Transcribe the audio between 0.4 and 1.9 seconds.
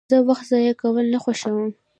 ضایع کول نه خوښوم.